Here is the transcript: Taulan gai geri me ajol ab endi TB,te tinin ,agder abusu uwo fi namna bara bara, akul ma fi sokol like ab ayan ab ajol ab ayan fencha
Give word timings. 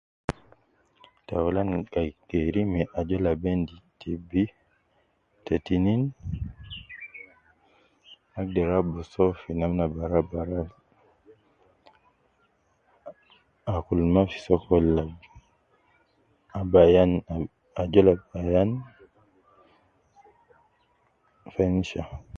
Taulan 1.27 1.69
gai 1.91 2.09
geri 2.29 2.61
me 2.71 2.81
ajol 2.99 3.23
ab 3.31 3.41
endi 3.51 3.75
TB,te 3.99 5.53
tinin 5.65 6.01
,agder 8.39 8.69
abusu 8.77 9.15
uwo 9.21 9.31
fi 9.41 9.51
namna 9.59 9.85
bara 9.95 10.19
bara, 10.31 10.61
akul 13.73 14.01
ma 14.13 14.21
fi 14.31 14.37
sokol 14.47 14.85
like 14.97 15.23
ab 16.59 16.71
ayan 16.83 17.11
ab 17.33 17.43
ajol 17.81 18.07
ab 18.13 18.21
ayan 18.49 18.69
fencha 21.53 22.03